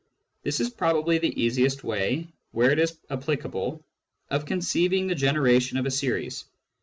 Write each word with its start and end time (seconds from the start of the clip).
This 0.41 0.59
is 0.59 0.71
probably 0.71 1.19
the 1.19 1.39
easiest 1.43 1.83
way, 1.83 2.25
where 2.53 2.71
it 2.71 2.79
is 2.79 2.97
applicable, 3.11 3.85
of 4.31 4.47
conceiving 4.47 5.05
the 5.05 5.13
generation 5.13 5.77
of 5.77 5.85
a 5.85 5.91
series. 5.91 6.43